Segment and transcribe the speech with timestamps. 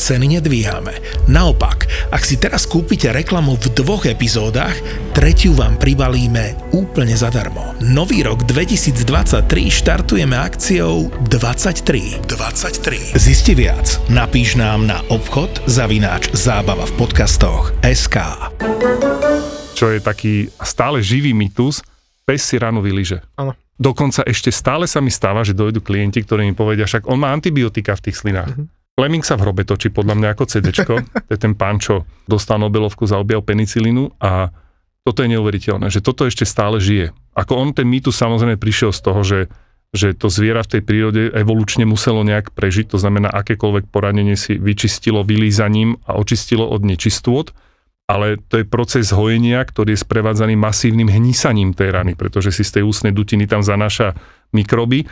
[0.00, 0.96] ceny nedvíhame.
[1.28, 4.72] Naopak, ak si teraz kúpite reklamu v dvoch epizódach,
[5.12, 7.76] tretiu vám pribalíme úplne zadarmo.
[7.84, 9.04] Nový rok 2023
[9.68, 12.24] štartujeme akciou 23.
[12.24, 13.12] 23.
[13.20, 14.00] Zisti viac.
[14.08, 18.16] Napíš nám na obchod zavináč zábava v podcastoch SK.
[19.76, 21.84] Čo je taký stále živý mýtus,
[22.24, 23.20] pes si ráno vyliže.
[23.36, 23.52] Áno.
[23.80, 27.32] Dokonca ešte stále sa mi stáva, že dojdu klienti, ktorí mi povedia, však on má
[27.32, 28.52] antibiotika v tých slinách.
[28.52, 28.79] Uh-huh.
[29.00, 30.94] Fleming sa v hrobe točí podľa mňa ako CDčko.
[31.26, 34.52] to je ten pán, čo dostal Nobelovku za objav penicilínu a
[35.00, 37.16] toto je neuveriteľné, že toto ešte stále žije.
[37.32, 39.48] Ako on ten mýtus samozrejme prišiel z toho, že,
[39.96, 44.60] že to zviera v tej prírode evolučne muselo nejak prežiť, to znamená akékoľvek poranenie si
[44.60, 47.56] vyčistilo vylízaním a očistilo od nečistôt
[48.10, 52.82] ale to je proces hojenia, ktorý je sprevádzaný masívnym hnísaním tej rany, pretože si z
[52.82, 54.18] tej ústnej dutiny tam zanáša
[54.50, 55.06] mikroby.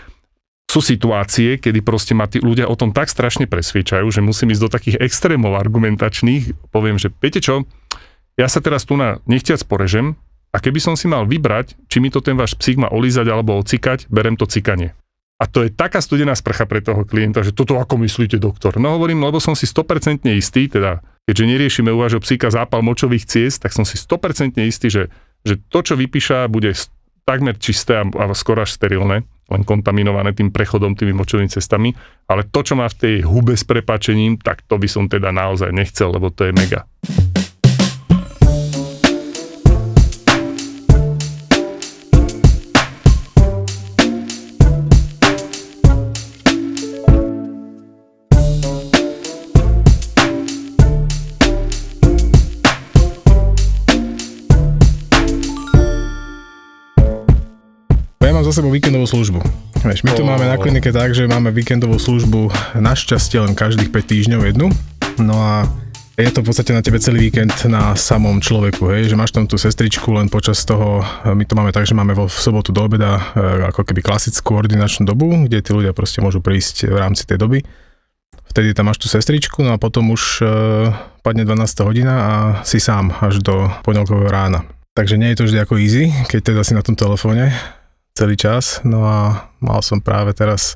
[0.69, 4.63] Sú situácie, kedy proste ma tí ľudia o tom tak strašne presviečajú, že musím ísť
[4.63, 6.69] do takých extrémov argumentačných.
[6.69, 7.65] Poviem, že viete čo,
[8.37, 10.15] ja sa teraz tu na nechtiac porežem
[10.53, 13.57] a keby som si mal vybrať, či mi to ten váš psík má olízať alebo
[13.57, 14.93] ocikať, berem to cikanie.
[15.39, 18.77] A to je taká studená sprcha pre toho klienta, že toto ako myslíte, doktor?
[18.77, 23.25] No hovorím, lebo som si 100% istý, teda keďže neriešime u vášho psíka zápal močových
[23.25, 25.03] ciest, tak som si 100% istý, že,
[25.47, 26.75] že to, čo vypíša, bude
[27.23, 31.93] takmer čisté a, a skoro až sterilné, len kontaminované tým prechodom, tými močovými cestami,
[32.29, 35.73] ale to, čo má v tej hube s prepačením, tak to by som teda naozaj
[35.73, 36.85] nechcel, lebo to je mega.
[58.49, 59.45] Za sebou víkendovú službu.
[59.85, 60.29] Vieš, my tu oh.
[60.33, 62.49] máme na klinike tak, že máme víkendovú službu
[62.81, 64.73] našťastie len každých 5 týždňov jednu.
[65.21, 65.69] No a
[66.17, 69.45] je to v podstate na tebe celý víkend na samom človeku, hej, že máš tam
[69.45, 72.89] tú sestričku len počas toho, my to máme tak, že máme vo v sobotu do
[72.89, 77.29] obeda e, ako keby klasickú ordinačnú dobu, kde tí ľudia proste môžu prísť v rámci
[77.29, 77.61] tej doby.
[78.49, 80.45] Vtedy tam máš tú sestričku, no a potom už e,
[81.21, 84.65] padne 12 hodina a si sám až do pondelkového rána.
[84.97, 87.55] Takže nie je to vždy ako easy, keď teda si na tom telefóne,
[88.19, 88.83] celý čas.
[88.83, 90.75] No a mal som práve teraz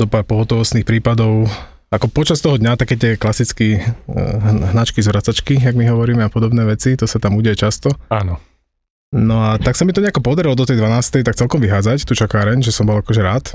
[0.00, 1.44] zo pár pohotovostných prípadov,
[1.92, 6.32] ako počas toho dňa také tie klasické uh, hnačky z vracačky, jak my hovoríme a
[6.32, 7.92] podobné veci, to sa tam udeje často.
[8.08, 8.40] Áno.
[9.14, 11.24] No a tak sa mi to nejako podarilo do tej 12.
[11.24, 13.54] tak celkom vyhádzať tú čakáreň, že som bol akože rád,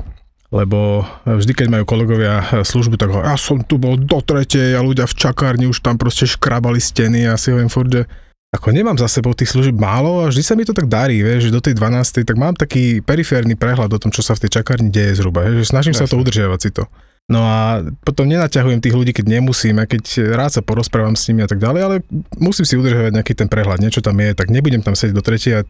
[0.50, 4.82] lebo vždy, keď majú kolegovia službu, tak ho, ja som tu bol do tretej a
[4.82, 8.08] ľudia v čakárni už tam proste škrabali steny a si hovorím furt, že
[8.52, 11.48] ako nemám za sebou tých služieb málo a vždy sa mi to tak darí, vieš,
[11.48, 12.28] že do tej 12.
[12.28, 15.64] tak mám taký periférny prehľad o tom, čo sa v tej čakárni deje zhruba, vieš,
[15.64, 16.04] že snažím Jasne.
[16.04, 16.84] sa to udržiavať si to.
[17.32, 21.40] No a potom nenaťahujem tých ľudí, keď nemusím, a keď rád sa porozprávam s nimi
[21.40, 21.96] a tak ďalej, ale
[22.36, 25.52] musím si udržiavať nejaký ten prehľad, niečo tam je, tak nebudem tam sedieť do tretej
[25.56, 25.60] a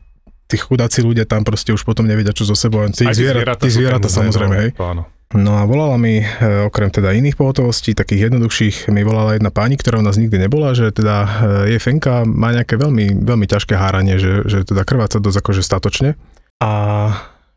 [0.51, 2.83] tí chudáci ľudia tam proste už potom nevedia, čo so sebou.
[2.91, 4.71] Tí zvieratá, tí zvieratá samozrejme, hej.
[4.83, 5.07] Áno.
[5.33, 6.25] No a volala mi, e,
[6.69, 10.77] okrem teda iných pohotovostí, takých jednoduchších, mi volala jedna pani, ktorá u nás nikdy nebola,
[10.77, 11.29] že teda e,
[11.73, 16.21] jej fenka má nejaké veľmi, veľmi ťažké háranie, že, že teda krváca dosť akože statočne
[16.61, 16.71] a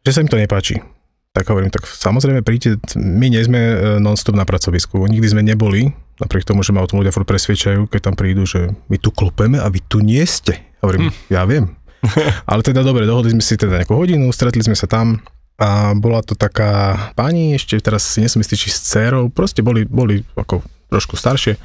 [0.07, 0.79] že sa im to nepáči.
[1.35, 5.91] Tak hovorím, tak samozrejme príďte, my nie sme e, non-stop na pracovisku, nikdy sme neboli,
[6.23, 9.11] napriek tomu, že ma o tom ľudia furt presviečajú, keď tam prídu, že my tu
[9.11, 10.63] klopeme a vy tu nie ste.
[10.79, 11.13] Hovorím, hm.
[11.27, 11.75] ja viem.
[12.49, 15.19] Ale teda dobre, dohodli sme si teda nejakú hodinu, stretli sme sa tam,
[15.55, 19.87] a bola to taká pani, ešte teraz si nesom istý, či s dcerou, proste boli,
[19.87, 20.59] boli ako
[20.91, 21.55] trošku staršie.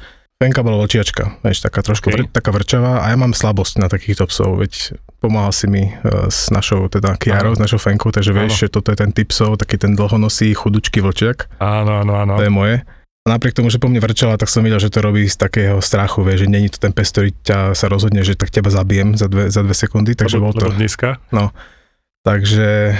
[0.41, 2.25] Penka bola vlčiačka, vieš, taká trošku okay.
[2.25, 6.33] vr, taká vrčavá a ja mám slabosť na takýchto psov, veď pomáhal si mi uh,
[6.33, 9.61] s našou, teda Kiarou, s našou Fenkou, takže vieš, že toto je ten typ psov,
[9.61, 11.61] taký ten dlhonosý, chudučký vlčiak.
[11.61, 12.41] Áno, áno, áno.
[12.41, 12.81] To je moje.
[13.21, 15.77] A napriek tomu, že po mne vrčala, tak som videl, že to robí z takého
[15.77, 19.13] strachu, vie, že není to ten pes, ktorý ťa sa rozhodne, že tak teba zabijem
[19.13, 20.73] za dve, za dve sekundy, takže lebo, bol to...
[20.73, 21.21] dneska?
[21.29, 21.53] No,
[22.21, 22.95] Takže e,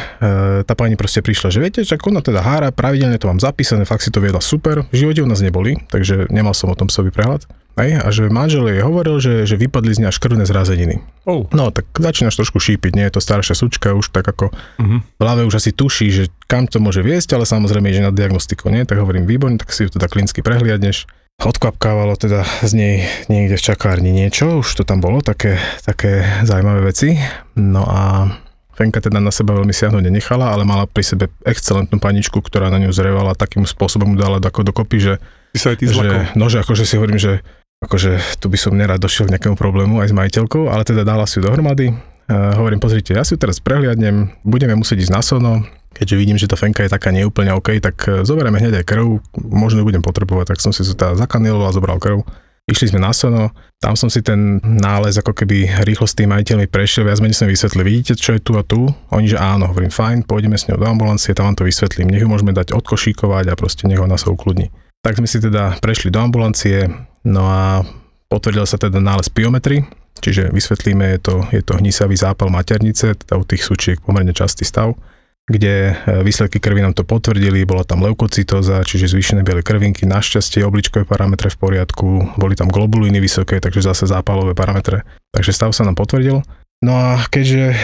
[0.66, 4.02] tá pani proste prišla, že viete, že ona teda hára, pravidelne to mám zapísané, fakt
[4.02, 7.14] si to viedla super, v živote u nás neboli, takže nemal som o tom sobý
[7.14, 7.46] prehľad.
[7.78, 11.06] Hej, a že manžel jej hovoril, že, že vypadli z nej až krvné zrazeniny.
[11.24, 11.48] Oh.
[11.54, 15.00] No, tak začínaš trošku šípiť, nie je to staršia sučka, už tak ako uh-huh.
[15.06, 18.74] v hlave už asi tuší, že kam to môže viesť, ale samozrejme, že na diagnostiku,
[18.74, 18.84] nie?
[18.84, 21.08] Tak hovorím, výborne, tak si ju teda klinicky prehliadneš.
[21.40, 22.96] odkvapkávalo teda z nej
[23.32, 27.18] niekde v čakárni niečo, už to tam bolo, také, také zaujímavé veci.
[27.56, 28.36] No a
[28.82, 32.82] Fenka teda na seba veľmi siahnuť nenechala, ale mala pri sebe excelentnú paničku, ktorá na
[32.82, 35.14] ňu zrevala takým spôsobom, mu dala ako dokopy, že,
[35.54, 37.46] Ty sa aj ty že no, že akože si hovorím, že
[37.86, 41.30] akože tu by som nerad došiel k nejakému problému aj s majiteľkou, ale teda dala
[41.30, 41.94] si ju dohromady.
[42.32, 45.52] Uh, hovorím, pozrite, ja si ju teraz prehliadnem, budeme musieť ísť na sono,
[45.92, 49.20] keďže vidím, že tá fenka je taká neúplne OK, tak eh, zoberieme hneď aj krv,
[49.36, 52.24] možno ju budem potrebovať, tak som si teda zakaniloval a zobral krv.
[52.72, 53.52] Išli sme na sono,
[53.84, 57.52] tam som si ten nález ako keby rýchlo s tým majiteľmi prešiel, viac menej sme
[57.52, 58.88] vysvetli, vidíte, čo je tu a tu?
[59.12, 62.24] Oni, že áno, hovorím, fajn, pôjdeme s ňou do ambulancie, tam vám to vysvetlím, nech
[62.24, 64.72] ju môžeme dať odkošíkovať a proste nech ona sa ukludní.
[65.04, 66.88] Tak sme si teda prešli do ambulancie,
[67.28, 67.84] no a
[68.32, 69.84] potvrdil sa teda nález piometry,
[70.24, 74.64] čiže vysvetlíme, je to, je to hnisavý zápal maternice, teda u tých súčiek pomerne častý
[74.64, 74.96] stav,
[75.50, 80.62] kde e, výsledky krvi nám to potvrdili, bola tam leukocytóza, čiže zvýšené biele krvinky, našťastie
[80.62, 82.08] obličkové parametre v poriadku,
[82.38, 85.02] boli tam globulíny vysoké, takže zase zápalové parametre,
[85.34, 86.46] takže stav sa nám potvrdil.
[86.82, 87.76] No a keďže e,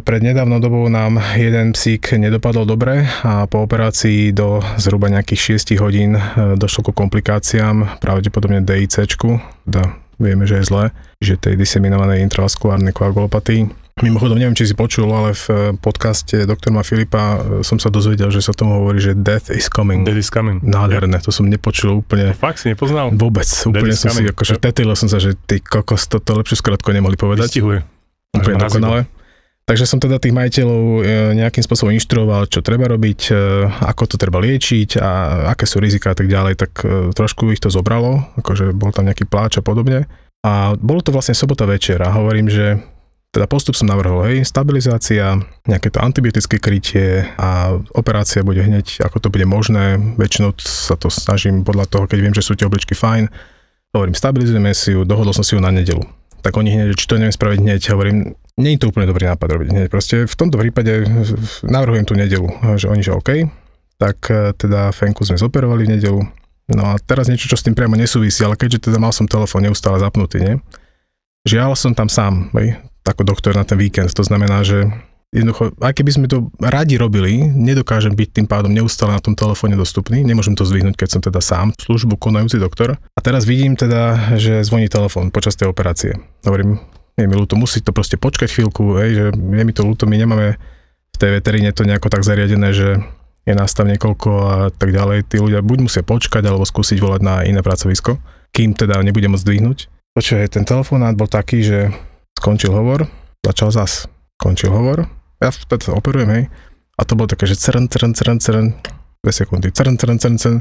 [0.00, 5.76] pred nedávnou dobou nám jeden psík nedopadol dobre a po operácii do zhruba nejakých 6
[5.76, 6.20] hodín e,
[6.56, 9.28] došlo ku komplikáciám, pravdepodobne DICčku,
[9.68, 10.84] teda vieme, že je zlé,
[11.20, 13.85] že tej diseminovanej intravaskulárnej koagulopatii.
[13.96, 18.28] Mimochodom, neviem, či si počul, ale v e, podcaste doktora Filipa e, som sa dozvedel,
[18.28, 20.04] že sa tomu hovorí, že death is coming.
[20.04, 20.60] Dead is coming.
[20.60, 23.08] Nádherné, to som nepočul úplne Fakt si nepoznal?
[23.16, 23.48] vôbec.
[23.48, 27.16] Úplne is som si, akože tetilil som sa, že ty kokos, toto lepšiu skratku nemohli
[27.16, 27.48] povedať.
[27.48, 27.88] Vystihuje.
[28.36, 29.00] Úplne dokonale.
[29.64, 31.00] Takže som teda tých majiteľov e,
[31.40, 33.32] nejakým spôsobom inštruoval, čo treba robiť,
[33.80, 35.10] ako to treba liečiť a
[35.56, 36.84] aké sú rizika a tak ďalej, tak
[37.16, 40.04] trošku ich to zobralo, akože bol tam nejaký pláč a podobne.
[40.44, 42.76] A bolo to vlastne sobota večer a hovorím, že
[43.36, 45.36] teda postup som navrhol, hej, stabilizácia,
[45.68, 50.00] nejaké to antibiotické krytie a operácia bude hneď, ako to bude možné.
[50.16, 53.28] Väčšinou sa to snažím podľa toho, keď viem, že sú tie obličky fajn.
[53.92, 56.00] Hovorím, stabilizujeme si ju, dohodol som si ju na nedelu.
[56.40, 59.48] Tak oni hneď, či to neviem spraviť hneď, hovorím, nie je to úplne dobrý nápad
[59.52, 59.86] robiť hneď.
[59.92, 61.04] Proste v tomto prípade
[61.60, 62.48] navrhujem tú nedelu,
[62.80, 63.52] že oni, že OK,
[64.00, 66.20] tak e, teda Fenku sme zoperovali v nedelu.
[66.72, 69.68] No a teraz niečo, čo s tým priamo nesúvisí, ale keďže teda mal som telefón
[69.68, 70.56] neustále zapnutý, nie?
[71.44, 74.10] Žiaľ som tam sám, hej, ako doktor na ten víkend.
[74.14, 74.90] To znamená, že
[75.34, 79.74] jednoducho, aj keby sme to radi robili, nedokážem byť tým pádom neustále na tom telefóne
[79.74, 82.96] dostupný, nemôžem to zdvihnúť, keď som teda sám, službu konajúci doktor.
[83.16, 86.16] A teraz vidím teda, že zvoní telefón počas tej operácie.
[86.46, 86.78] Hovorím,
[87.16, 90.16] je mi ľúto, musí to proste počkať chvíľku, hej, že je mi to ľúto, my
[90.20, 90.60] nemáme
[91.12, 93.00] v tej veteríne to nejako tak zariadené, že
[93.46, 95.30] je nás tam niekoľko a tak ďalej.
[95.30, 98.18] Tí ľudia buď musia počkať, alebo skúsiť volať na iné pracovisko,
[98.52, 99.78] kým teda nebude môcť zdvihnúť.
[100.12, 101.78] Počkaj, ten telefonát bol taký, že
[102.36, 103.08] skončil hovor,
[103.42, 104.06] začal zas.
[104.36, 105.08] Skončil hovor,
[105.40, 106.44] ja teda operujem, hej.
[106.96, 108.66] A to bolo také, že crn, crn, crn, crn,
[109.20, 110.56] dve sekundy, crn, crn, crn, crn.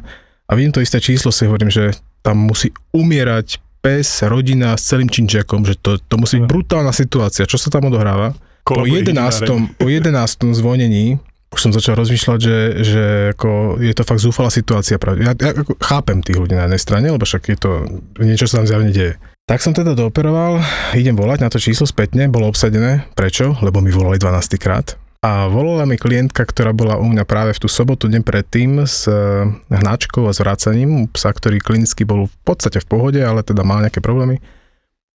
[0.45, 5.09] A vidím to isté číslo, si hovorím, že tam musí umierať pes, rodina s celým
[5.09, 7.45] činčiakom, že to, to musí byť brutálna situácia.
[7.45, 8.33] Čo sa tam odohráva?
[8.65, 9.77] Po Kolabuje 11.
[9.77, 10.57] po 11.
[10.57, 11.21] zvonení
[11.55, 14.99] už som začal rozmýšľať, že, že ako je to fakt zúfalá situácia.
[14.99, 17.71] Ja, ja ako chápem tých ľudí na jednej strane, lebo však je to,
[18.19, 19.15] niečo sa tam zjavne deje.
[19.45, 20.57] Tak som teda dooperoval,
[20.97, 23.05] idem volať na to číslo spätne, bolo obsadené.
[23.13, 23.53] Prečo?
[23.61, 24.97] Lebo mi volali 12 krát.
[25.21, 29.05] A volala mi klientka, ktorá bola u mňa práve v tú sobotu deň predtým s
[29.05, 33.85] eh, hnačkou a zvracaním psa, ktorý klinicky bol v podstate v pohode, ale teda mal
[33.85, 34.41] nejaké problémy.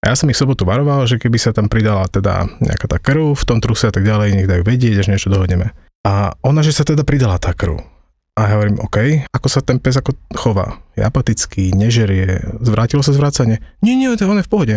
[0.07, 3.03] A ja som ich v sobotu varoval, že keby sa tam pridala teda nejaká tá
[3.03, 5.75] krv v tom truse a tak ďalej, nech dajú vedieť, až niečo dohodneme.
[6.07, 7.83] A ona, že sa teda pridala tá krv.
[8.41, 10.81] A ja hovorím, OK, ako sa ten pes ako chová?
[10.97, 13.61] Je apatický, nežerie, zvrátilo sa zvracanie?
[13.85, 14.75] Nie, nie, to on je v pohode.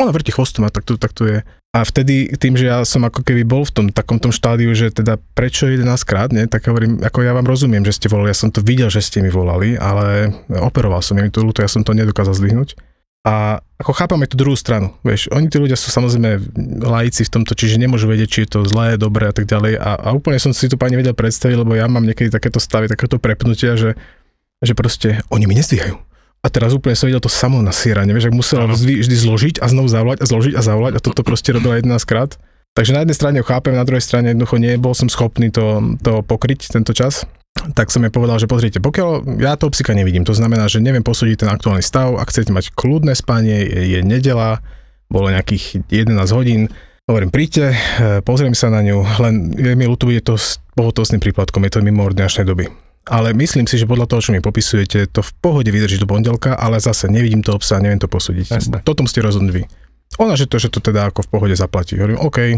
[0.00, 1.38] Ona vrti chvostom a tak to, tak to je.
[1.76, 4.88] A vtedy tým, že ja som ako keby bol v tom takom tom štádiu, že
[4.88, 8.40] teda prečo 11 krát, nie, tak hovorím, ako ja vám rozumiem, že ste volali, ja
[8.40, 11.84] som to videl, že ste mi volali, ale operoval som, je mi to ja som
[11.84, 12.72] to nedokázal zdvihnúť.
[13.24, 16.44] A ako chápam aj tú druhú stranu, vieš, oni tí ľudia sú samozrejme
[16.84, 19.80] laici v tomto, čiže nemôžu vedieť, či je to zlé, dobré a tak ďalej.
[19.80, 22.84] A, a úplne som si to pani vedel predstaviť, lebo ja mám niekedy takéto stavy,
[22.84, 23.96] takéto prepnutia, že,
[24.60, 25.96] že proste oni mi nezdvíhajú.
[26.44, 29.88] A teraz úplne som videl to samo nasieranie, vieš, ak musela vždy zložiť a znovu
[29.88, 32.36] zavolať a zložiť a zavolať a toto proste robila 11 krát.
[32.76, 36.20] Takže na jednej strane ho chápem, na druhej strane jednoducho nebol som schopný to, to
[36.20, 37.24] pokryť tento čas.
[37.54, 41.06] Tak som jej povedal, že pozrite, pokiaľ ja toho psika nevidím, to znamená, že neviem
[41.06, 44.58] posúdiť ten aktuálny stav, ak chcete mať kľudné spanie, je, je nedela,
[45.06, 46.68] bolo nejakých 11 hodín,
[47.06, 47.76] hovorím, príďte, e,
[48.26, 51.86] pozriem sa na ňu, len je mi ľúto, je to s pohotovostným príplatkom, je to
[51.86, 52.68] mimo ordinačnej doby.
[53.04, 56.56] Ale myslím si, že podľa toho, čo mi popisujete, to v pohode vydrží do pondelka,
[56.56, 58.46] ale zase nevidím to obsah, neviem to posúdiť.
[58.48, 58.76] Jasné.
[58.80, 59.62] Toto musíte rozhodnúť vy.
[60.18, 62.00] Ona, že to, že to teda ako v pohode zaplatí.
[62.00, 62.56] Hovorím, OK,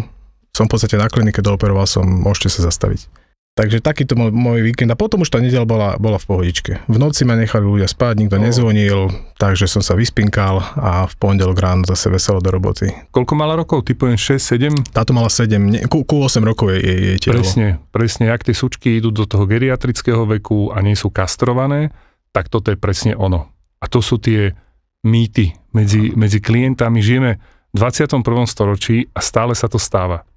[0.54, 3.25] som v podstate na klinike, dooperoval som, môžete sa zastaviť.
[3.56, 4.92] Takže takýto môj, môj víkend.
[4.92, 6.72] A potom už tá nedela bola, bola v pohodičke.
[6.84, 8.44] V noci ma nechali ľudia spať, nikto No.
[8.44, 9.08] nezvonil,
[9.40, 12.92] takže som sa vyspinkal a v pondelok ráno zase veselo do roboty.
[13.16, 13.88] Koľko mala rokov?
[13.88, 14.92] Ty poviem 6, 7?
[14.92, 17.40] Táto mala 7, ne, ku, ku 8 rokov je jej telo.
[17.40, 21.96] Presne, presne, ak tie sučky idú do toho geriatrického veku a nie sú kastrované,
[22.36, 23.48] tak toto je presne ono.
[23.80, 24.52] A to sú tie
[25.00, 27.00] mýty medzi, medzi klientami.
[27.00, 27.40] Žijeme
[27.72, 28.20] v 21.
[28.44, 30.28] storočí a stále sa to stáva.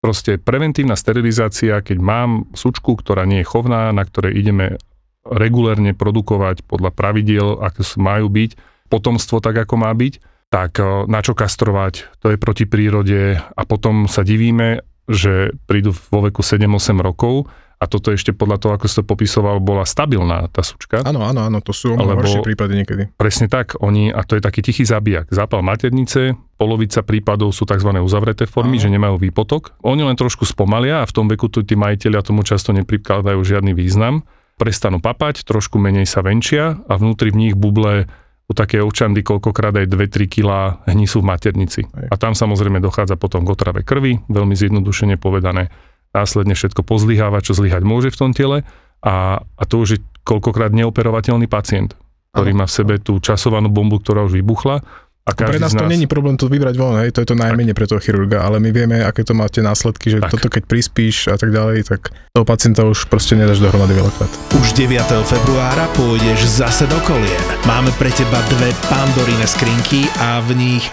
[0.00, 4.80] Proste preventívna sterilizácia, keď mám sučku, ktorá nie je chovná, na ktorej ideme
[5.28, 8.56] regulérne produkovať podľa pravidiel, aké majú byť,
[8.88, 10.14] potomstvo tak, ako má byť,
[10.48, 13.36] tak na čo kastrovať, to je proti prírode.
[13.38, 18.72] A potom sa divíme, že prídu vo veku 7-8 rokov a toto ešte podľa toho,
[18.76, 21.00] ako si to popisoval, bola stabilná tá sučka.
[21.00, 23.02] Áno, áno, áno, to sú o mnoho Alebo- horšie prípady niekedy.
[23.16, 25.32] Presne tak, oni, a to je taký tichý zabijak.
[25.32, 27.88] Zápal maternice, polovica prípadov sú tzv.
[28.04, 28.84] uzavreté formy, Áno.
[28.84, 29.80] že nemajú výpotok.
[29.80, 33.72] Oni len trošku spomalia a v tom veku tu tí majiteľia tomu často neprikladajú žiadny
[33.72, 34.28] význam.
[34.60, 38.12] Prestanú papať, trošku menej sa venčia a vnútri v nich buble
[38.44, 40.48] u také ovčandy koľkokrát aj 2-3 kg
[40.84, 41.86] hní sú v maternici.
[41.86, 42.06] Hej.
[42.10, 45.70] A tam samozrejme dochádza potom k otrave krvi, veľmi zjednodušene povedané.
[46.10, 48.66] Následne všetko pozlyháva, čo zlyhať môže v tom tele
[49.00, 51.96] a, a to už je koľkokrát neoperovateľný pacient,
[52.36, 54.82] ktorý má v sebe tú časovanú bombu, ktorá už vybuchla.
[55.20, 57.36] A Pre nás z to nás, není problém to vybrať von, hej, to je to
[57.38, 60.32] najmenej pre toho chirurga, ale my vieme, aké to máte následky, že Tak.
[60.32, 64.32] toto keď prispíš a tak ďalej, tak toho pacienta už proste nedáš dohromady veľakrát.
[64.58, 64.90] Už 9.
[65.22, 67.44] februára pôjdeš zase do kolien.
[67.68, 70.84] Máme pre teba dve pandoríne skrinky a v nich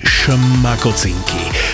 [0.00, 1.69] šmakocinky.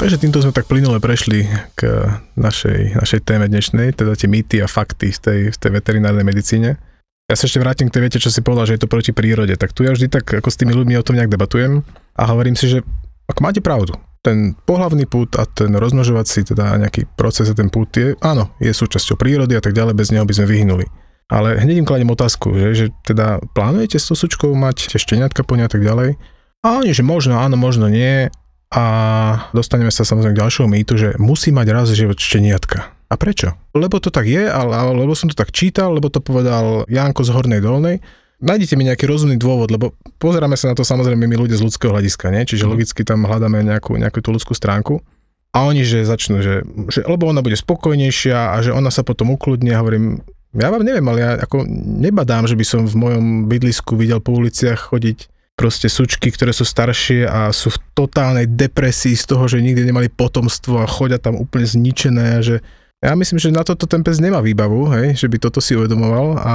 [0.00, 1.44] Takže týmto sme tak plynule prešli
[1.76, 6.24] k našej, našej téme dnešnej, teda tie mýty a fakty v tej, v tej veterinárnej
[6.24, 6.80] medicíne.
[7.28, 9.52] Ja sa ešte vrátim k tej viete, čo si povedal, že je to proti prírode.
[9.60, 11.84] Tak tu ja vždy tak ako s tými ľuďmi o tom nejak debatujem
[12.16, 12.78] a hovorím si, že
[13.28, 13.92] ako máte pravdu,
[14.24, 18.72] ten pohlavný pút a ten rozmnožovací, teda nejaký proces a ten pút je, áno, je
[18.72, 20.88] súčasťou prírody a tak ďalej, bez neho by sme vyhnuli.
[21.28, 25.44] Ale hneď im kladiem otázku, že, že teda plánujete s tou sučkou mať tie šteniatka
[25.44, 26.16] a tak ďalej?
[26.64, 28.32] A oni, že možno, áno, možno nie.
[28.70, 28.84] A
[29.50, 32.94] dostaneme sa samozrejme k ďalšiemu mýtu, že musí mať raz život šteniatka.
[33.10, 33.58] A prečo?
[33.74, 37.26] Lebo to tak je, ale, ale lebo som to tak čítal, lebo to povedal Janko
[37.26, 37.98] z Hornej Dolnej.
[38.38, 41.90] Nájdete mi nejaký rozumný dôvod, lebo pozeráme sa na to samozrejme my ľudia z ľudského
[41.90, 42.46] hľadiska, nie?
[42.46, 42.70] čiže Mhm.
[42.70, 45.02] logicky tam hľadáme nejakú, nejakú tú ľudskú stránku.
[45.50, 46.62] A oni, že začnú, že,
[46.94, 49.74] že lebo ona bude spokojnejšia a že ona sa potom ukludne.
[49.74, 50.22] A hovorím,
[50.54, 51.66] ja vám neviem, ale ja ako
[51.98, 56.64] nebadám, že by som v mojom bydlisku videl po uliciach chodiť proste sučky, ktoré sú
[56.64, 61.36] staršie a sú v totálnej depresii z toho, že nikdy nemali potomstvo a chodia tam
[61.36, 62.64] úplne zničené a že
[62.98, 66.40] ja myslím, že na toto ten pes nemá výbavu, hej, že by toto si uvedomoval
[66.40, 66.54] a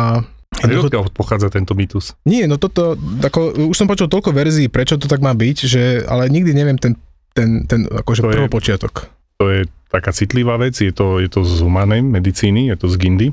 [0.58, 2.18] A odkiaľ pochádza tento mýtus?
[2.24, 5.84] nie, no toto, ako, už som počul toľko verzií, prečo to tak má byť, že,
[6.06, 6.98] ale nikdy neviem ten,
[7.34, 8.94] ten, ten akože To je- prvopočiatok.
[9.38, 12.96] To je taká citlivá vec, je to, je to z humanej medicíny, je to z
[12.98, 13.28] gindy,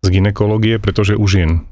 [0.00, 1.62] z ginekológie, pretože u žien,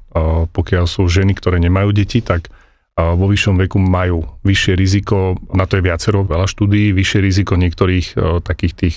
[0.52, 2.52] pokiaľ sú ženy, ktoré nemajú deti, tak
[2.98, 8.06] vo vyššom veku majú vyššie riziko, na to je viacero veľa štúdií, vyššie riziko niektorých
[8.12, 8.94] e, takých tých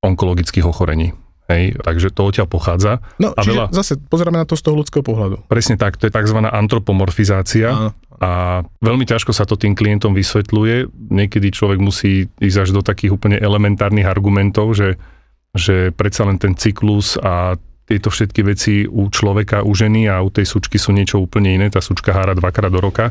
[0.00, 1.12] onkologických ochorení.
[1.50, 3.02] Hej, takže to odtiaľ pochádza.
[3.18, 5.42] No, A veľa- zase pozeráme na to z toho ľudského pohľadu.
[5.50, 6.38] Presne tak, to je tzv.
[6.46, 7.74] antropomorfizácia.
[7.74, 7.90] Áno.
[8.22, 10.92] A veľmi ťažko sa to tým klientom vysvetľuje.
[11.10, 14.94] Niekedy človek musí ísť až do takých úplne elementárnych argumentov, že,
[15.56, 17.58] že predsa len ten cyklus a
[17.90, 21.66] tieto všetky veci u človeka, u ženy a u tej sučky sú niečo úplne iné.
[21.74, 23.10] Tá sučka hára dvakrát do roka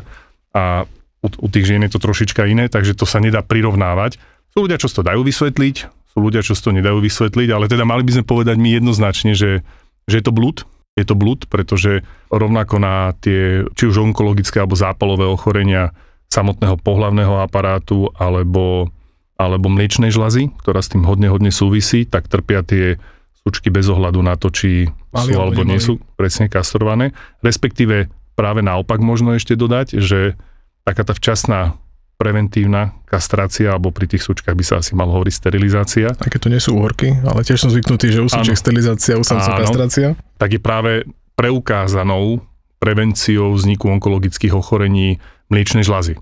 [0.56, 0.88] a
[1.20, 4.16] u, u tých žien je to trošička iné, takže to sa nedá prirovnávať.
[4.56, 5.76] Sú ľudia, čo to dajú vysvetliť,
[6.16, 9.60] sú ľudia, čo to nedajú vysvetliť, ale teda mali by sme povedať my jednoznačne, že,
[10.08, 10.64] že je to blúd,
[10.96, 12.00] je to blúd, pretože
[12.32, 15.92] rovnako na tie, či už onkologické alebo zápalové ochorenia
[16.32, 18.88] samotného pohlavného aparátu alebo,
[19.36, 22.96] alebo mliečnej žlazy, ktorá s tým hodne, hodne súvisí, tak trpia tie
[23.44, 27.16] sučky bez ohľadu na to, či Mali sú alebo nie sú presne kastrované.
[27.40, 30.36] Respektíve práve naopak možno ešte dodať, že
[30.84, 31.76] taká tá včasná
[32.20, 36.52] preventívna kastrácia, alebo pri tých sučkách by sa asi malo hovoriť sterilizácia, Aj keď to
[36.52, 38.60] nie sú uhorky, ale tiež som zvyknutý, že u súčiek Áno.
[38.60, 40.12] sterilizácia, u samcov kastrácia.
[40.36, 42.44] tak je práve preukázanou
[42.76, 45.16] prevenciou vzniku onkologických ochorení
[45.48, 46.20] mliečnej žlazy.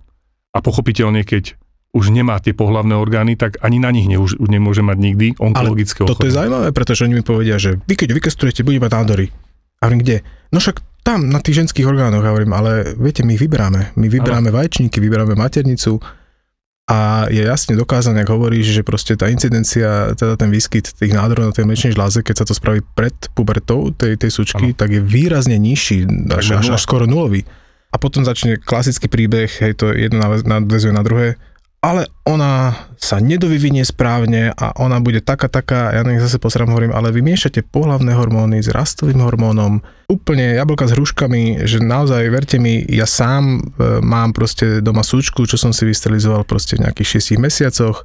[0.55, 1.59] A pochopiteľne, keď
[1.97, 5.27] už nemá tie pohlavné orgány, tak ani na nich ne, už, už nemôže mať nikdy
[5.41, 9.27] onkologické Toto je zaujímavé, pretože oni mi povedia, že vy keď vykastrujete, bude mať nádory.
[9.81, 10.17] A hovorím, kde?
[10.53, 13.97] No však tam, na tých ženských orgánoch, hovorím, ale viete, my ich vyberáme.
[13.97, 15.97] My vyberáme vaječníky, vyberáme maternicu
[16.89, 21.53] a je jasne dokázané, ak hovoríš, že proste tá incidencia, teda ten výskyt tých nádorov
[21.53, 24.77] na tej mliečnej žláze, keď sa to spraví pred pubertou tej, tej sučky, ano.
[24.77, 27.45] tak je výrazne nižší, až, až, až skoro nulový.
[27.93, 31.41] A potom začne klasický príbeh, hej, to jedno nadvezuje na druhé,
[31.79, 36.75] ale ona sa nedovyvinie správne a ona bude taká, taká, ja na nich zase posrám
[36.75, 42.27] hovorím, ale vy miešate pohlavné hormóny s rastovým hormónom, úplne jablka s hruškami, že naozaj,
[42.35, 46.91] verte mi, ja sám e, mám proste doma súčku, čo som si vysterilizoval proste v
[46.91, 48.03] nejakých 6 mesiacoch,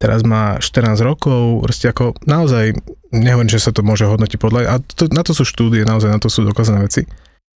[0.00, 2.72] teraz má 14 rokov, proste ako naozaj,
[3.12, 6.16] nehovorím, že sa to môže hodnotiť podľa, a to, na to sú štúdie, naozaj na
[6.16, 7.04] to sú dokázané veci.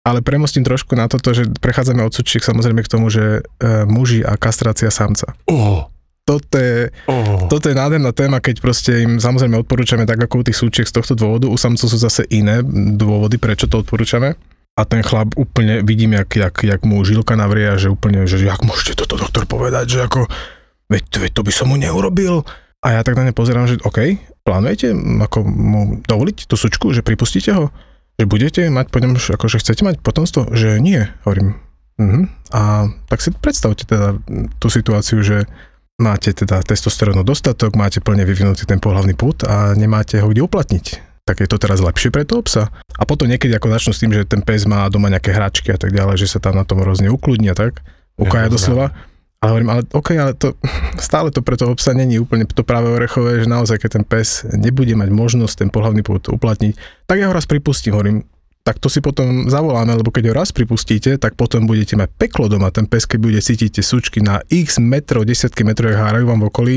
[0.05, 4.21] Ale premostím trošku na toto, že prechádzame od sučiek samozrejme k tomu, že e, muži
[4.21, 5.33] a kastrácia samca.
[5.49, 5.89] Oh.
[6.29, 7.49] Toto je, oh.
[7.49, 11.01] toto je nádherná téma, keď proste im samozrejme odporúčame tak ako u tých súčiek z
[11.01, 11.49] tohto dôvodu.
[11.49, 12.61] U samcov sú zase iné
[12.97, 14.37] dôvody, prečo to odporúčame.
[14.77, 18.61] A ten chlap úplne vidím, jak, jak, jak mu žilka navria, že úplne, že jak
[18.61, 20.29] môžete toto doktor povedať, že ako,
[20.93, 22.45] veď, veď to by som mu neurobil.
[22.85, 24.93] A ja tak na ne pozerám, že OK, plánujete
[25.25, 27.73] ako mu dovoliť tú sučku, že pripustíte ho?
[28.15, 30.55] Že budete mať po ňom, akože chcete mať potomstvo?
[30.55, 31.59] Že nie, hovorím.
[31.99, 32.27] Uh-huh.
[32.51, 34.19] A tak si predstavte teda
[34.59, 35.47] tú situáciu, že
[35.99, 41.15] máte teda testosterónu dostatok, máte plne vyvinutý ten pohlavný put a nemáte ho kde uplatniť.
[41.25, 42.69] Tak je to teraz lepšie pre toho psa.
[42.99, 45.79] A potom niekedy ako začnú s tým, že ten pes má doma nejaké hračky a
[45.81, 47.81] tak ďalej, že sa tam na tom hrozne ukludní a tak,
[48.21, 48.93] ukája doslova.
[49.45, 50.57] Ale hovorím, ale OK, ale to,
[50.97, 54.41] stále to pre toho psa není úplne to práve orechové, že naozaj, keď ten pes
[54.57, 58.25] nebude mať možnosť ten pohľavný pôvod uplatniť, tak ja ho raz pripustím, hovorím,
[58.65, 62.49] tak to si potom zavoláme, lebo keď ho raz pripustíte, tak potom budete mať peklo
[62.49, 62.73] doma.
[62.73, 66.49] Ten pes, keď bude cítiť tie sučky na x metrov, desiatky metrov, hárajú vám v
[66.49, 66.77] okolí,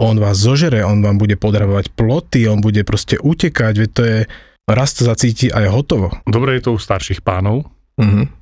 [0.00, 4.18] on vás zožere, on vám bude podravovať ploty, on bude proste utekať, veď to je,
[4.72, 6.08] raz to zacíti a je hotovo.
[6.24, 7.68] Dobre je to u starších pánov,
[8.00, 8.39] uh-huh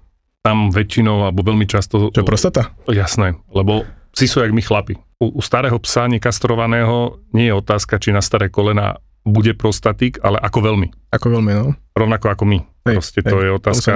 [0.49, 2.09] tam väčšinou, alebo veľmi často...
[2.09, 2.73] Čo, prostata?
[2.88, 3.85] Jasné, lebo
[4.17, 4.97] si sú jak my chlapi.
[5.21, 8.97] U, u starého psa nekastrovaného nie je otázka, či na staré kolena
[9.28, 10.88] bude prostatik, ale ako veľmi.
[11.12, 11.76] Ako veľmi, no.
[11.93, 12.59] Rovnako ako my.
[12.88, 13.92] Hej, Proste hej, to je otázka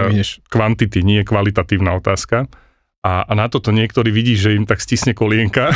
[0.53, 2.45] kvantity, nie kvalitatívna otázka.
[3.03, 5.73] A, a na toto niektorí vidí, že im tak stisne kolienka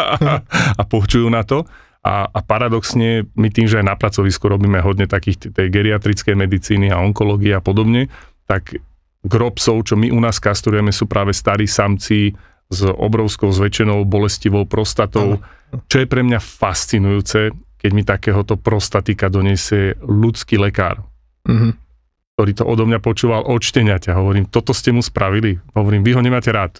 [0.80, 1.68] a počujú na to.
[2.00, 6.88] A, a paradoxne, my tým, že aj na pracovisku robíme hodne takých tej geriatrickej medicíny
[6.88, 8.08] a onkológie a podobne,
[8.48, 8.80] tak
[9.24, 12.32] grobsov, čo my u nás kastrujeme, sú práve starí samci
[12.70, 15.42] s obrovskou zväčšenou bolestivou prostatou,
[15.90, 21.02] čo je pre mňa fascinujúce, keď mi takéhoto prostatika donesie ľudský lekár,
[21.48, 21.72] mm-hmm.
[22.36, 24.16] ktorý to odo mňa počúval od šteniaťa.
[24.16, 25.58] Hovorím, toto ste mu spravili.
[25.72, 26.78] Hovorím, vy ho nemáte rád.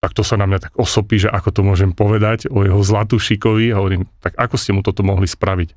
[0.00, 3.20] Tak to sa na mňa tak osopí, že ako to môžem povedať o jeho zlatú
[3.20, 3.72] šikovi.
[3.76, 5.76] Hovorím, tak ako ste mu toto mohli spraviť?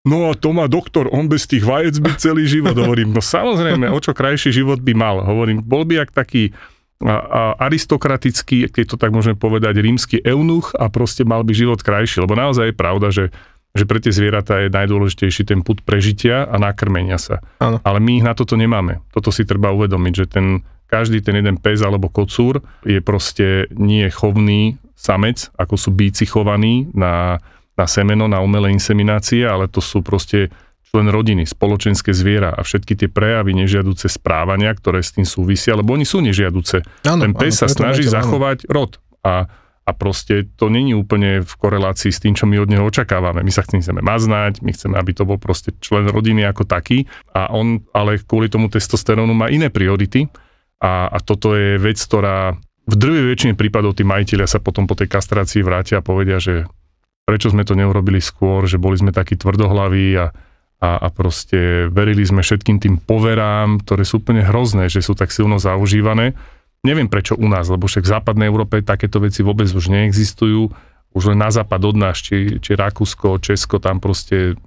[0.00, 3.12] No a to má doktor, on bez tých vajec by celý život, hovorím.
[3.12, 5.20] No samozrejme, o čo krajší život by mal.
[5.20, 6.56] Hovorím, bol by jak taký
[7.00, 11.80] a, a aristokratický, keď to tak môžeme povedať, rímsky eunuch a proste mal by život
[11.80, 12.24] krajší.
[12.24, 13.32] Lebo naozaj je pravda, že,
[13.72, 17.40] že pre tie zvieratá je najdôležitejší ten put prežitia a nakrmenia sa.
[17.60, 17.80] Ano.
[17.84, 19.04] Ale my ich na toto nemáme.
[19.12, 20.46] Toto si treba uvedomiť, že ten
[20.90, 26.90] každý ten jeden pes alebo kocúr je proste nie chovný samec, ako sú bíci chovaní
[26.90, 27.38] na
[27.80, 30.52] na semeno, na umelé inseminácie, ale to sú proste
[30.90, 35.96] člen rodiny, spoločenské zviera a všetky tie prejavy nežiaduce správania, ktoré s tým súvisia, lebo
[35.96, 36.82] oni sú nežiaduce.
[37.08, 38.72] Ano, Ten pes sa snaží to, zachovať ano.
[38.74, 38.90] rod
[39.22, 39.46] a,
[39.86, 43.40] a proste to není úplne v korelácii s tým, čo my od neho očakávame.
[43.46, 47.54] My sa chceme maznať, my chceme, aby to bol proste člen rodiny ako taký a
[47.54, 50.26] on ale kvôli tomu testosterónu má iné priority
[50.82, 52.58] a, a toto je vec, ktorá
[52.90, 56.66] v drvej väčšine prípadov tí majiteľia sa potom po tej kastrácii vrátia a povedia, že
[57.30, 60.34] prečo sme to neurobili skôr, že boli sme takí tvrdohlaví a,
[60.82, 65.30] a, a proste verili sme všetkým tým poverám, ktoré sú úplne hrozné, že sú tak
[65.30, 66.34] silno zaužívané.
[66.82, 70.74] Neviem prečo u nás, lebo však v západnej Európe takéto veci vôbec už neexistujú.
[71.14, 74.58] Už len na západ od nás, či, či Rakúsko, Česko, tam proste,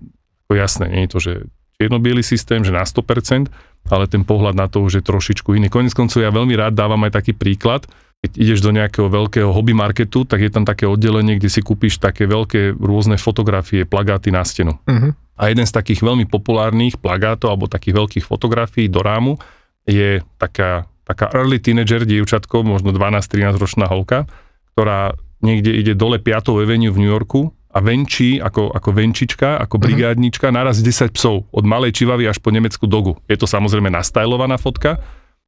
[0.47, 1.33] ako jasné, nie je to, že
[1.75, 3.51] čierno systém, že na 100%,
[3.91, 5.67] ale ten pohľad na to už je trošičku iný.
[5.67, 7.83] Konec koncov ja veľmi rád dávam aj taký príklad,
[8.23, 11.99] keď ideš do nejakého veľkého hobby marketu, tak je tam také oddelenie, kde si kúpiš
[11.99, 14.79] také veľké rôzne fotografie, plagáty na stenu.
[14.87, 15.11] Uh-huh.
[15.35, 19.43] A jeden z takých veľmi populárnych plagátov alebo takých veľkých fotografií do rámu
[19.83, 24.23] je taká, taká early teenager dievčatko, možno 12-13 ročná holka,
[24.71, 26.63] ktorá niekde ide dole 5.
[26.63, 29.83] Avenue v New Yorku a venčí ako, ako venčička, ako mhm.
[29.83, 33.19] brigádnička, naraz 10 psov, od malej čivavy až po nemeckú dogu.
[33.27, 35.03] Je to samozrejme nastajlovaná fotka,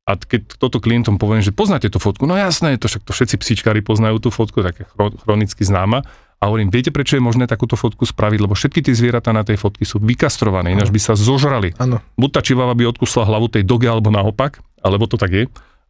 [0.05, 3.35] a keď toto klientom poviem, že poznáte tú fotku, no jasné, to však to všetci
[3.41, 4.85] psíčkári poznajú tú fotku, také
[5.25, 6.05] chronicky známa,
[6.43, 8.39] A hovorím, viete, prečo je možné takúto fotku spraviť?
[8.43, 11.73] Lebo všetky tie zvieratá na tej fotky sú vykastrované, ináč by sa zožrali.
[11.79, 12.03] Áno.
[12.19, 15.43] Buď tá čivava by odkusla hlavu tej doge, alebo naopak, alebo to tak je.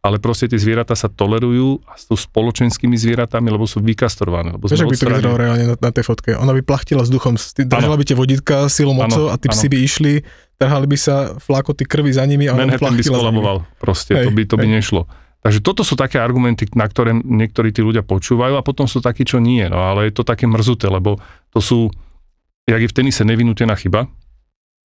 [0.06, 4.54] Ale proste tie zvieratá sa tolerujú a sú spoločenskými zvieratami, lebo sú vykastrované.
[4.54, 6.38] Lebo Vieš, by to vyzeralo reálne na, na tej fotke.
[6.38, 9.78] Ona by plachtila vzduchom, st- držala by tie vodítka silou mocou a tí psi by
[9.82, 10.14] išli,
[10.62, 13.56] trhali by sa flakoty krvi za nimi a ona by Manhattan by skolaboval.
[13.82, 14.74] Proste, to Hej, by, to by hej.
[14.78, 15.02] nešlo.
[15.42, 19.26] Takže toto sú také argumenty, na ktoré niektorí tí ľudia počúvajú a potom sú takí,
[19.26, 19.66] čo nie.
[19.66, 21.18] No ale je to také mrzuté, lebo
[21.50, 21.90] to sú,
[22.66, 24.10] jak je v tenise nevinútená chyba,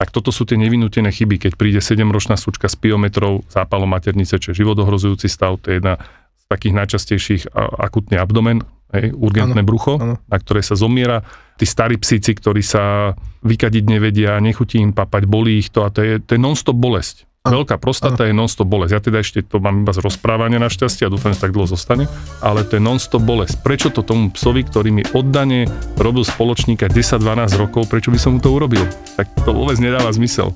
[0.01, 4.49] tak toto sú tie nevinútené chyby, keď príde 7-ročná sučka s piometrou zápalom maternice, čo
[4.49, 6.01] je životohrozujúci stav, to je jedna
[6.41, 7.41] z takých najčastejších
[7.77, 8.65] akutný abdomen,
[8.97, 10.17] hej, urgentné Áno, brucho, áno.
[10.25, 11.21] na ktoré sa zomiera.
[11.61, 13.13] Tí starí psíci, ktorí sa
[13.45, 17.29] vykadiť nevedia, nechutí im papať, bolí ich to a to je, to je non-stop bolesť.
[17.41, 18.93] Áno, Veľká prostata je non-stop bolesť.
[18.93, 22.05] Ja teda ešte to mám iba z rozprávania našťastie a dúfam, že tak dlho zostane,
[22.37, 23.65] ale to je non-stop bolesť.
[23.65, 25.65] Prečo to tomu psovi, ktorý mi oddane
[25.97, 28.85] robil spoločníka 10-12 rokov, prečo by som mu to urobil?
[29.17, 30.53] Tak to vôbec nedáva zmysel.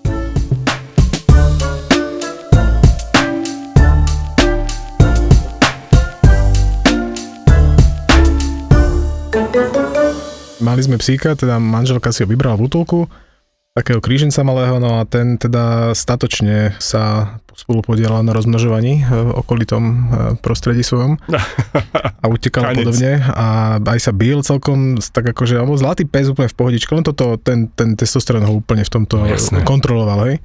[10.62, 13.10] Mali sme psíka, teda manželka si ho vybrala v útulku,
[13.76, 19.84] takého kríženca malého, no a ten teda statočne sa spolu podielal na rozmnožovaní v okolitom
[19.84, 19.96] e,
[20.40, 21.20] prostredí svojom
[22.24, 26.56] a utekal podobne a aj sa bil celkom tak akože, alebo zlatý pes úplne v
[26.56, 29.64] pohodičke, len toto, ten, ten testosterón ho úplne v tomto No, jasné.
[29.64, 30.36] kontroloval, hej.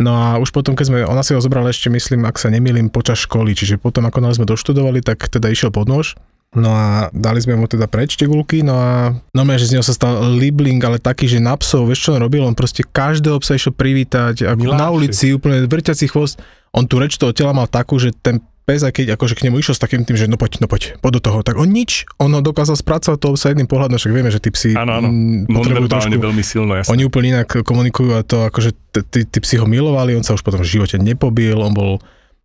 [0.00, 2.88] No a už potom, keď sme, ona si ho zobrala ešte, myslím, ak sa nemýlim,
[2.88, 6.16] počas školy, čiže potom, ako nás sme doštudovali, tak teda išiel pod nôž.
[6.52, 9.96] No a dali sme mu teda preč tegulky, no a no že z neho sa
[9.96, 12.44] stal libling, ale taký, že na psov, vieš čo on robil?
[12.44, 14.82] On proste každého psa išiel privítať, ako Miláčik.
[14.84, 16.36] na ulici, úplne vrťací chvost.
[16.76, 19.58] On tú reč toho tela mal takú, že ten pes, aj keď akože k nemu
[19.58, 22.06] išiel s takým tým, že no poď, no poď, poď do toho, tak on nič,
[22.22, 25.08] on ho dokázal spracovať toho psa jedným pohľadom, však vieme, že tí psi Áno, áno.
[25.10, 26.92] mm, potrebujú trošku veľmi silno, jasne.
[26.94, 28.70] oni úplne inak komunikujú a to akože
[29.10, 31.92] tí, tí psi ho milovali, on sa už potom v živote nepobil, on bol,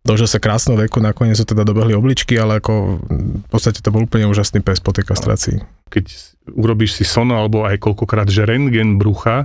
[0.08, 3.04] dožil sa krásneho veku, nakoniec sa teda dobehli obličky, ale ako
[3.44, 5.60] v podstate to bol úplne úžasný pes po tej kastrácii.
[5.86, 6.04] Keď
[6.50, 9.44] urobíš si sono alebo aj koľkokrát, že rentgen brucha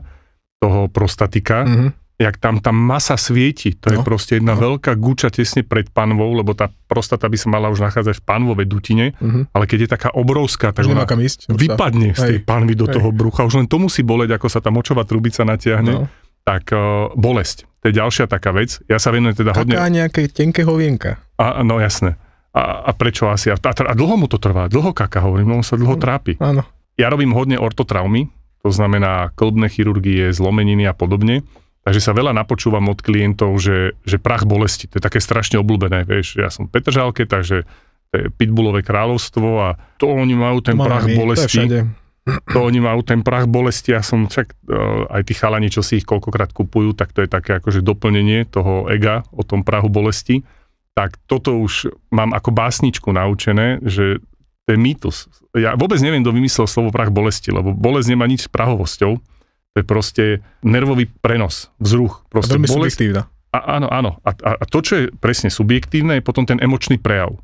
[0.58, 1.88] toho prostatika, Mhm.
[2.16, 3.76] jak tam tá masa svieti.
[3.76, 4.64] To je No, proste jedna no.
[4.64, 8.64] veľká guča tesne pred panvou, lebo tá prostata by sa mala už nachádzať v panvovej
[8.66, 9.52] dutine, Mhm.
[9.52, 11.52] ale keď je taká obrovská, tak Už ona kam ísť.
[11.52, 12.46] už sa- vypadne z tej Hej.
[12.48, 12.96] panvy do Hej.
[12.96, 13.44] toho brucha.
[13.44, 15.94] Už len to musí boleť, ako sa tá močová trubica natiahne.
[15.94, 16.08] No.
[16.44, 17.68] Tak uh, bolesť.
[17.84, 18.80] To je ďalšia taká vec.
[18.88, 19.76] Ja sa venujem teda hodne...
[19.76, 21.20] Taká nejaké tenké hovienka.
[21.36, 22.16] A, no jasné.
[22.56, 23.52] A, a prečo asi?
[23.52, 24.72] A, a, a dlho mu to trvá?
[24.72, 26.40] Dlho kaká, hovorím, on sa dlho trápi.
[26.40, 26.64] Áno.
[26.96, 28.30] Ja robím hodne ortotraumy,
[28.64, 31.44] to znamená klbné chirurgie, zlomeniny a podobne.
[31.84, 36.08] Takže sa veľa napočúvam od klientov, že, že prach bolesti, to je také strašne obľúbené,
[36.08, 37.68] vieš, ja som v Petržalke, takže
[38.08, 39.68] to je pitbullové kráľovstvo a
[40.00, 41.80] to oni majú ten Máme prach my, To bolesti, všade.
[42.24, 46.00] To oni majú ten prach bolesti, ja som však uh, aj tí chalani, čo si
[46.00, 50.48] ich koľkokrát kupujú, tak to je také akože doplnenie toho ega o tom prahu bolesti.
[50.96, 54.24] Tak toto už mám ako básničku naučené, že
[54.64, 55.28] to je mýtus.
[55.52, 59.20] Ja vôbec neviem, kto vymyslel slovo prach bolesti, lebo bolesť nemá nič s prahovosťou.
[59.74, 60.26] To je proste
[60.62, 62.24] nervový prenos, vzruch.
[62.30, 63.22] A Proste veľmi bolesť, subjektívna.
[63.52, 64.12] a, áno, áno.
[64.22, 67.36] A, a, a to, čo je presne subjektívne, je potom ten emočný prejav.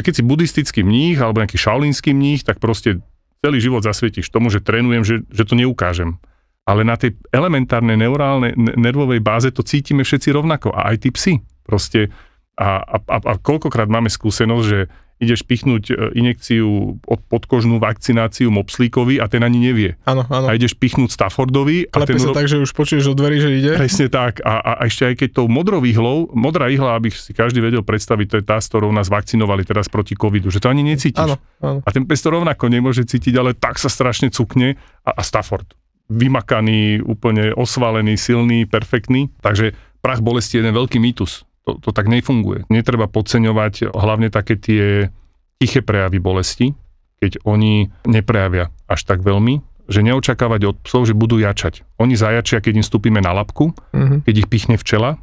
[0.00, 3.04] Keď si buddhistický mních alebo nejaký šaolínsky mních, tak proste
[3.44, 6.16] celý život zasvietíš tomu, že trénujem, že, že to neukážem.
[6.64, 10.72] Ale na tej elementárnej neurálnej ne- nervovej báze to cítime všetci rovnako.
[10.72, 11.44] A aj tí psi.
[11.60, 12.08] Proste
[12.56, 14.88] a, a, a, a koľkokrát máme skúsenosť, že
[15.22, 19.90] ideš pichnúť e, injekciu od podkožnú vakcináciu mopslíkovi a ten ani nevie.
[20.04, 20.46] Áno, áno.
[20.50, 23.38] A ideš pichnúť Staffordovi a Klepe ten sa ro- tak, že už počuješ od dverí,
[23.38, 23.72] že ide.
[23.78, 24.42] Presne tak.
[24.42, 27.86] A, a, a ešte aj keď tou modrou ihlou, modrá ihla, aby si každý vedel
[27.86, 31.22] predstaviť, to je tá, s ktorou nás vakcinovali teraz proti covidu, že to ani necítiš.
[31.22, 31.80] Áno, áno.
[31.86, 34.74] A ten pes to rovnako nemôže cítiť, ale tak sa strašne cukne
[35.06, 39.32] a, a Stafford vymakaný, úplne osvalený, silný, perfektný.
[39.40, 39.72] Takže
[40.04, 41.48] prach bolesti je jeden veľký mýtus.
[41.64, 42.68] To, to tak nefunguje.
[42.68, 45.08] Netreba podceňovať hlavne také tie
[45.56, 46.76] tiché prejavy bolesti,
[47.22, 51.84] keď oni neprejavia až tak veľmi, že neočakávať od psov, že budú jačať.
[51.96, 54.28] Oni zajačia, keď im stúpime na labku, Mhm.
[54.28, 55.16] keď ich pichne včela,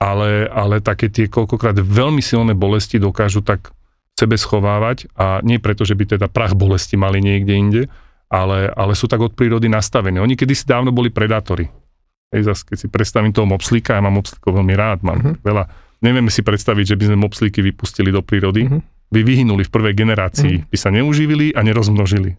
[0.00, 3.72] ale, ale také tie koľkokrát veľmi silné bolesti dokážu tak
[4.16, 7.82] sebe schovávať a nie preto, že by teda prach bolesti mali niekde inde,
[8.28, 10.20] ale, ale sú tak od prírody nastavení.
[10.20, 11.72] Oni kedysi dávno boli predátori.
[12.30, 15.32] Hej, zas, keď si predstavím toho mopslíka, ja mám mopslíkov veľmi rád, mám Mhm.
[15.42, 15.66] veľa.
[16.00, 18.64] Nevieme si predstaviť, že by sme mopslíky vypustili do prírody.
[18.64, 18.78] Mhm.
[19.10, 22.38] By vyhynuli v prvej generácii, by sa neuživili a nerozmnožili.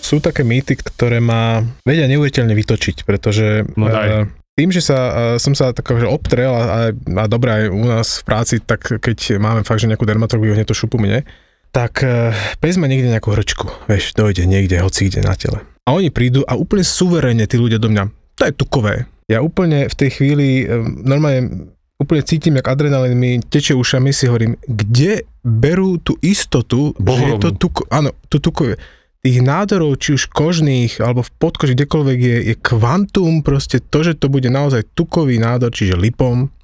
[0.00, 4.08] Sú také mýty, ktoré ma vedia neuveriteľne vytočiť, pretože No daj.
[4.08, 4.24] eh,
[4.56, 7.84] tým, že sa, eh, som sa tak akože obtrel a, a, a dobre aj u
[7.84, 11.20] nás v práci, tak keď máme fakt, že nejakú dermatológiu, hneď to šupu mne,
[11.68, 15.60] tak e, pes má niekde nejakú hrčku, vieš, dojde niekde, hoci kde na tele.
[15.84, 19.10] A oni prídu a úplne suverénne tí ľudia do mňa, to je tukové.
[19.26, 20.64] Ja úplne v tej chvíli,
[21.04, 27.26] normálne úplne cítim, jak adrenalín mi tečie ušami, si hovorím, kde berú tú istotu, Bohorovnú.
[27.26, 28.78] že je to tuko, áno, tú tukové.
[29.18, 34.14] Tých nádorov, či už kožných, alebo v podkoži, kdekoľvek je, je kvantum, proste to, že
[34.14, 36.54] to bude naozaj tukový nádor, čiže lipom,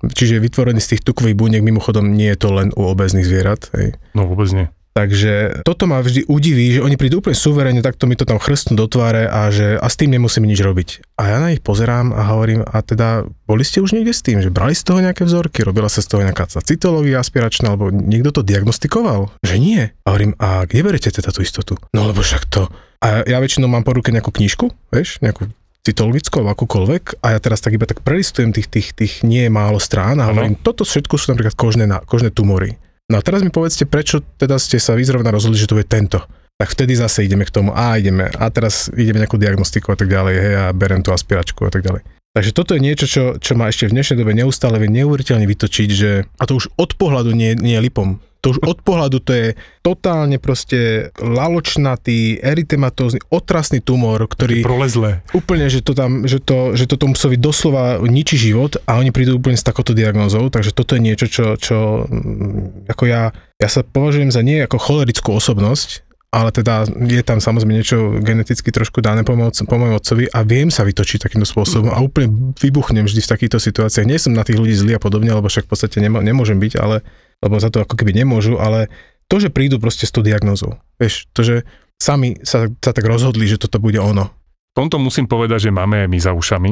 [0.00, 3.94] čiže vytvorený z tých tukových buniek, mimochodom nie je to len u obezných zvierat, hej.
[4.16, 4.66] No vôbec nie.
[4.92, 8.76] Takže toto ma vždy udiví, že oni prídu úplne suverénne, takto mi to tam chrstnú
[8.76, 11.16] do tváre a, že, a s tým nemusím nič robiť.
[11.16, 14.44] A ja na nich pozerám a hovorím, a teda boli ste už niekde s tým,
[14.44, 18.36] že brali z toho nejaké vzorky, robila sa z toho nejaká cytológia aspiračná, alebo niekto
[18.36, 19.32] to diagnostikoval?
[19.40, 19.82] Že nie.
[20.04, 21.80] A hovorím, a kde berete teda tú istotu?
[21.96, 22.68] No lebo však to.
[23.00, 25.50] A ja väčšinou mám po ruke nejakú knižku, vieš, nejakú
[25.82, 29.82] cytologickú alebo akúkoľvek a ja teraz tak iba tak prelistujem tých, tých, tých nie málo
[29.82, 32.78] strán a hovorím, toto všetko sú napríklad kožné, kožné tumory.
[33.10, 36.22] No a teraz mi povedzte, prečo teda ste sa vy rozhodli, že to je tento.
[36.60, 40.06] Tak vtedy zase ideme k tomu a ideme a teraz ideme nejakú diagnostiku a tak
[40.06, 42.06] ďalej, hej, a berem tú aspiračku a tak ďalej.
[42.32, 45.88] Takže toto je niečo, čo, čo ma ešte v dnešnej dobe neustále vie neuveriteľne vytočiť,
[45.92, 46.10] že,
[46.40, 49.46] a to už od pohľadu nie, nie lipom, to už od pohľadu to je
[49.86, 55.22] totálne proste laločnatý, erytematózny, otrasný tumor, ktorý Prolezlé.
[55.30, 59.14] úplne, že to tam, že to, že to tomu psovi doslova ničí život a oni
[59.14, 63.30] prídu úplne s takouto diagnózou, takže toto je niečo, čo, čo mm, ako ja,
[63.62, 66.02] ja sa považujem za nie ako cholerickú osobnosť,
[66.32, 70.42] ale teda je tam samozrejme niečo geneticky trošku dané po, môj, po môjom otcovi a
[70.42, 74.08] viem sa vytočiť takýmto spôsobom a úplne vybuchnem vždy v takýchto situáciách.
[74.08, 76.72] Nie som na tých ľudí zlý a podobne, lebo však v podstate nemô, nemôžem byť,
[76.80, 77.04] ale
[77.42, 78.86] lebo za to ako keby nemôžu, ale
[79.26, 81.56] to, že prídu proste s tou diagnózou, vieš, to, že
[81.98, 84.30] sami sa, sa tak rozhodli, že toto bude ono.
[84.72, 86.70] V tomto musím povedať, že máme aj my za ušami,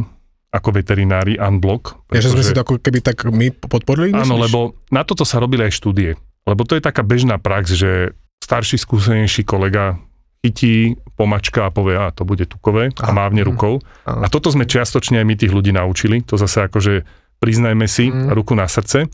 [0.51, 2.11] ako veterinári unblock.
[2.11, 4.11] Ja, že sme si to ako keby tak my podporili?
[4.17, 6.17] Áno, lebo na toto sa robili aj štúdie.
[6.49, 10.01] Lebo to je taká bežná prax, že starší, skúsenejší kolega
[10.41, 13.75] chytí, pomačka a povie, a to bude tukové a mávne hm, rukou.
[14.09, 16.25] A toto sme čiastočne aj my tých ľudí naučili.
[16.33, 17.05] To zase akože
[17.39, 18.33] priznajme si Mm.
[18.33, 19.07] ruku na srdce.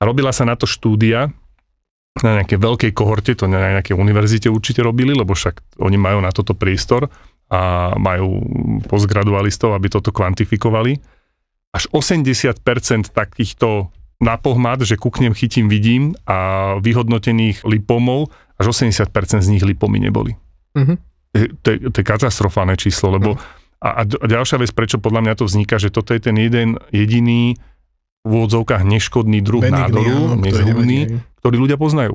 [0.00, 1.28] A robila sa na to štúdia
[2.20, 6.32] na nejakej veľkej kohorte, to na nejakej univerzite určite robili, lebo však oni majú na
[6.32, 7.06] toto priestor
[7.46, 8.42] a majú
[8.84, 10.98] postgradualistov, aby toto kvantifikovali.
[11.70, 12.58] Až 80%
[13.10, 19.06] takýchto napohmad, že kuknem, chytím, vidím a vyhodnotených lipomov, až 80%
[19.40, 20.34] z nich lipomy neboli.
[20.74, 20.94] Mhm.
[21.30, 23.38] Je- To je, to je katastrofálne číslo, lebo
[23.80, 26.76] a, a a ďalšia vec, prečo podľa mňa to vzniká, že toto je ten jeden
[26.90, 27.54] jediný
[28.20, 31.18] v úvodzovkách neškodný druh Benigný, nádoru, áno, ktorý nezhubný, hej.
[31.40, 32.14] ktorý ľudia poznajú.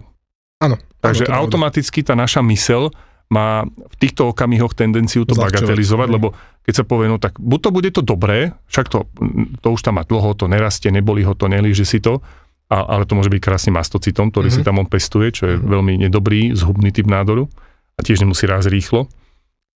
[0.62, 0.78] Áno.
[1.02, 2.94] Takže áno, automaticky tá naša mysel
[3.26, 7.60] má v týchto okamihoch tendenciu to Zľahčovať, bagatelizovať, lebo keď sa povie, no tak buď
[7.60, 9.10] to bude to dobré, však to,
[9.66, 12.22] to už tam má dlho, to nerastie, neboli ho to, nelíže si to,
[12.70, 14.56] a, ale to môže byť krásny mastocitom, ktorý Mhm.
[14.56, 17.50] si tam on pestuje, čo je veľmi nedobrý, zhubný typ nádoru
[17.98, 19.10] a tiež nemusí raz rýchlo,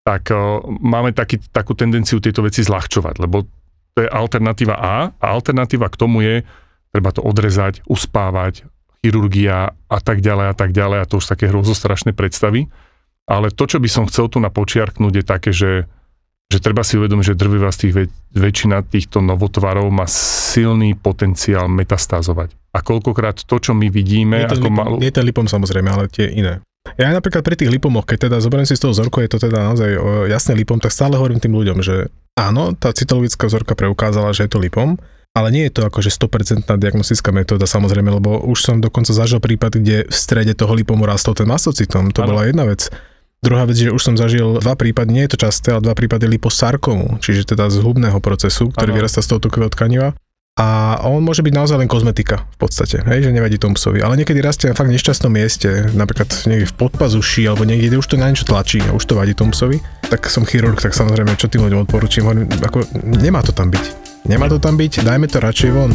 [0.05, 3.49] tak uh, máme taký, takú tendenciu tieto veci zľahčovať, lebo
[3.99, 6.47] to je alternatíva A a alternatíva k tomu je,
[6.95, 8.63] treba to odrezať, uspávať,
[9.03, 12.71] chirurgia a tak ďalej a tak ďalej a to už také hrozostrašné predstavy.
[13.27, 15.91] Ale to, čo by som chcel tu na počiarknúť je také, že,
[16.47, 21.67] že treba si uvedomiť, že drvivá z tých väč- väčšina týchto novotvarov má silný potenciál
[21.67, 22.55] metastázovať.
[22.71, 24.97] A koľkokrát to, čo my vidíme, Nie ten, ako lipom, malo...
[25.03, 26.63] nie ten lipom samozrejme, ale tie iné.
[26.97, 29.61] Ja napríklad pri tých lipomoch, keď teda zoberiem si z toho vzorku, je to teda
[29.61, 32.09] naozaj o, jasné lipom, tak stále hovorím tým ľuďom, že
[32.39, 34.95] áno, tá cytologická vzorka preukázala, že je to lipom,
[35.35, 39.83] ale nie je to akože 100% diagnostická metóda samozrejme, lebo už som dokonca zažil prípad,
[39.83, 42.35] kde v strede toho lipomu rastol ten mastocitom, to Áno.
[42.35, 42.87] bola jedna vec.
[43.39, 46.27] Druhá vec, že už som zažil dva prípady, nie je to časté, ale dva prípady
[46.27, 48.99] liposarkomu, čiže teda zhubného procesu, ktorý Áno.
[48.99, 50.19] vyrastá z toho tukového tkaniva.
[50.59, 54.03] A on môže byť naozaj len kozmetika v podstate, hej, že nevadí tomu psovi.
[54.03, 58.11] Ale niekedy rastie na fakt nešťastnom mieste, napríklad niekde v podpazuši alebo niekde, kde už
[58.11, 59.79] to na niečo tlačí a už to vadí tomu psovi.
[60.11, 62.27] Tak som chirurg, tak samozrejme, čo tým ľuďom odporúčam,
[62.59, 63.85] ako nemá to tam byť.
[64.27, 65.95] Nemá to tam byť, dajme to radšej von.